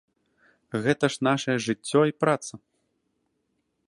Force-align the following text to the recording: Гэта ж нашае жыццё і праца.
Гэта 0.85 1.05
ж 1.15 1.27
нашае 1.27 1.55
жыццё 1.67 2.01
і 2.13 2.15
праца. 2.25 2.53